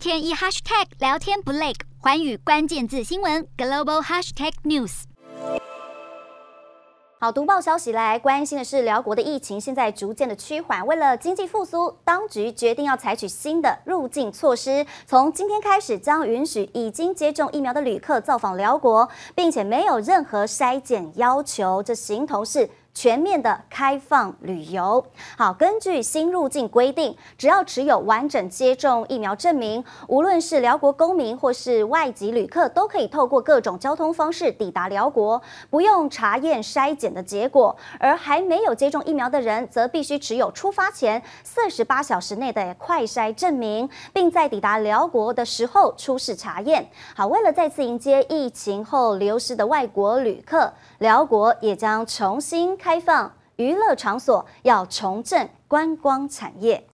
[0.00, 5.02] 天一 hashtag 聊天不累，寰宇关键字新闻 global hashtag news。
[7.18, 10.86] 好，读报消息来关心的是，辽国的疫情现在逐渐的趋缓。
[10.86, 21.82] 为了经济复苏，当局决定要采取新的入境措施，从今天开始将允许已经接种疫苗的旅客造访辽国，并且没有任何筛检要求。
[21.82, 22.70] 这形同是。
[22.92, 25.04] 全面的开放旅游，
[25.38, 37.74] 好，根据新入境规定，只要持有完整接种疫苗证明，无论是辽国公民或是外籍旅客，都可以透过各种交通方式抵达辽国，不用查验筛检的结果。
[37.98, 46.90] 而还没有接种疫苗的人，则必须持有出发前四十八小时内的快筛证明，并在抵达辽国的时候出示查验。
[47.14, 56.88] 好，为了再次迎接疫情后流失的外国旅客，辽国也将重新开放娱乐场所，要重振观光产业。